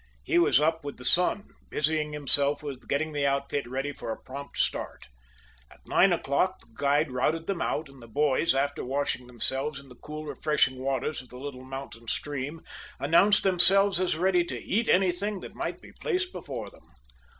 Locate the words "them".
7.45-7.61, 16.71-16.87